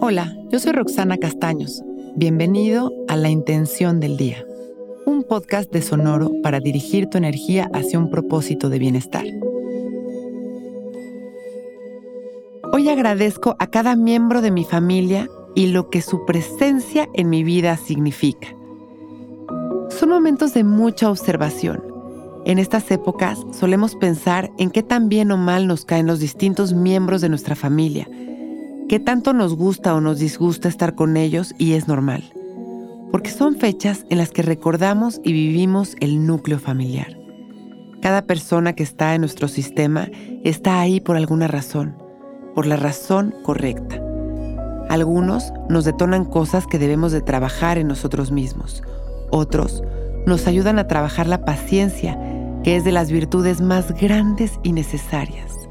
[0.00, 1.82] Hola, yo soy Roxana Castaños.
[2.14, 4.44] Bienvenido a La Intención del Día,
[5.06, 9.26] un podcast de Sonoro para dirigir tu energía hacia un propósito de bienestar.
[12.72, 17.42] Hoy agradezco a cada miembro de mi familia y lo que su presencia en mi
[17.42, 18.54] vida significa.
[19.90, 21.82] Son momentos de mucha observación.
[22.44, 26.72] En estas épocas solemos pensar en qué tan bien o mal nos caen los distintos
[26.72, 28.08] miembros de nuestra familia,
[28.88, 32.24] qué tanto nos gusta o nos disgusta estar con ellos y es normal,
[33.12, 37.18] porque son fechas en las que recordamos y vivimos el núcleo familiar.
[38.00, 40.08] Cada persona que está en nuestro sistema
[40.42, 41.96] está ahí por alguna razón,
[42.54, 44.02] por la razón correcta.
[44.88, 48.82] Algunos nos detonan cosas que debemos de trabajar en nosotros mismos.
[49.30, 49.82] Otros
[50.26, 52.18] nos ayudan a trabajar la paciencia,
[52.64, 55.68] que es de las virtudes más grandes y necesarias.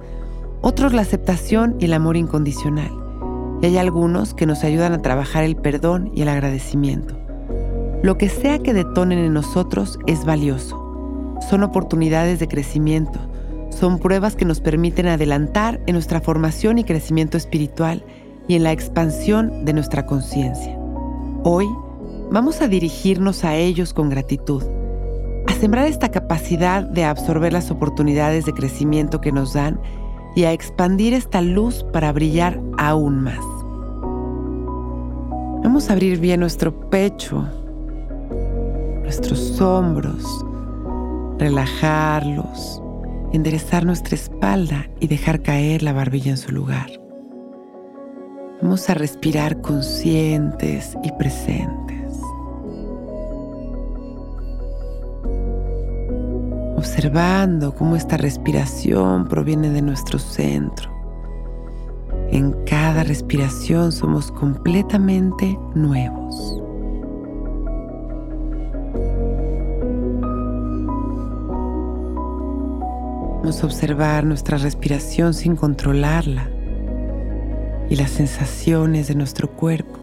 [0.61, 3.06] Otros la aceptación y el amor incondicional.
[3.61, 7.17] Y hay algunos que nos ayudan a trabajar el perdón y el agradecimiento.
[8.03, 11.37] Lo que sea que detonen en nosotros es valioso.
[11.49, 13.19] Son oportunidades de crecimiento.
[13.69, 18.03] Son pruebas que nos permiten adelantar en nuestra formación y crecimiento espiritual
[18.47, 20.77] y en la expansión de nuestra conciencia.
[21.43, 21.67] Hoy
[22.31, 24.63] vamos a dirigirnos a ellos con gratitud,
[25.47, 29.79] a sembrar esta capacidad de absorber las oportunidades de crecimiento que nos dan
[30.37, 33.43] y a expandir esta luz para brillar aún más.
[35.63, 37.43] Vamos a abrir bien nuestro pecho,
[39.01, 40.45] nuestros hombros,
[41.39, 42.83] relajarlos,
[43.33, 46.91] enderezar nuestra espalda y dejar caer la barbilla en su lugar.
[48.61, 51.96] Vamos a respirar conscientes y presentes.
[56.77, 60.91] Observando cómo esta respiración proviene de nuestro centro.
[62.29, 66.61] En cada respiración somos completamente nuevos.
[73.39, 76.47] Vamos a observar nuestra respiración sin controlarla
[77.89, 79.97] y las sensaciones de nuestro cuerpo,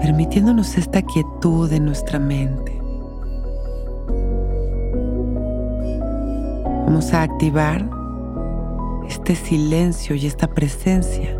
[0.00, 2.79] permitiéndonos esta quietud en nuestra mente.
[6.90, 7.88] Vamos a activar
[9.08, 11.38] este silencio y esta presencia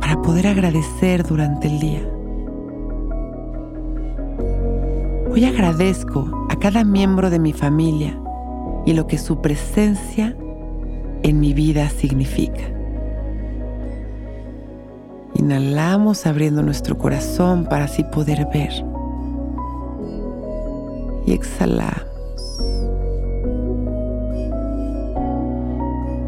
[0.00, 2.08] para poder agradecer durante el día.
[5.32, 8.16] Hoy agradezco a cada miembro de mi familia
[8.86, 10.36] y lo que su presencia
[11.24, 12.62] en mi vida significa.
[15.34, 18.70] Inhalamos abriendo nuestro corazón para así poder ver.
[21.26, 22.09] Y exhalamos.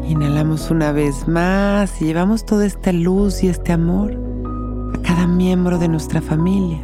[0.07, 4.13] Inhalamos una vez más y llevamos toda esta luz y este amor
[4.93, 6.79] a cada miembro de nuestra familia.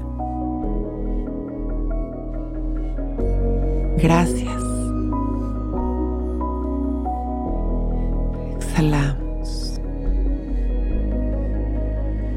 [3.97, 4.49] Gracias.
[8.79, 9.79] exhalamos.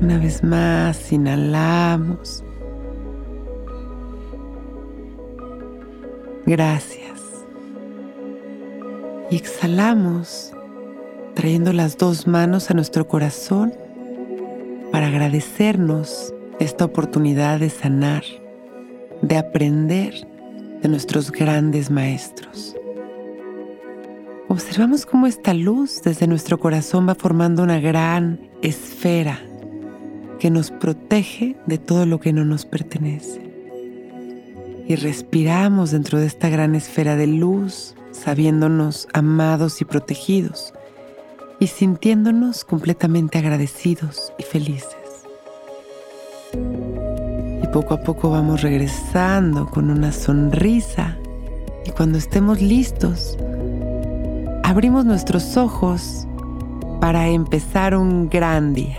[0.01, 2.43] Una vez más, inhalamos.
[6.47, 7.21] Gracias.
[9.31, 10.53] Y exhalamos,
[11.35, 13.73] trayendo las dos manos a nuestro corazón
[14.91, 18.25] para agradecernos esta oportunidad de sanar,
[19.23, 20.27] de aprender
[20.83, 22.77] de nuestros grandes maestros.
[24.49, 29.41] Observamos cómo esta luz desde nuestro corazón va formando una gran esfera
[30.39, 33.41] que nos protege de todo lo que no nos pertenece.
[34.87, 40.75] Y respiramos dentro de esta gran esfera de luz, sabiéndonos amados y protegidos
[41.63, 44.97] y sintiéndonos completamente agradecidos y felices.
[47.63, 51.17] Y poco a poco vamos regresando con una sonrisa
[51.87, 53.39] y cuando estemos listos,
[54.65, 56.27] abrimos nuestros ojos
[57.01, 58.99] para empezar un gran día.